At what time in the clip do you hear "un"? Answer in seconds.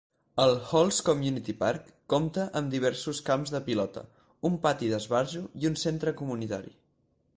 4.51-4.57, 5.71-5.81